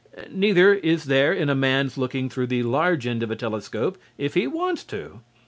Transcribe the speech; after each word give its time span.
Neither 0.31 0.73
is 0.73 1.03
there 1.05 1.31
in 1.31 1.47
a 1.47 1.53
man's 1.53 1.95
looking 1.95 2.27
through 2.27 2.47
the 2.47 2.63
large 2.63 3.05
end 3.05 3.21
of 3.21 3.29
a 3.29 3.35
telescope 3.35 3.99
if 4.17 4.33
he 4.33 4.47
wants 4.47 4.83
to. 4.85 5.21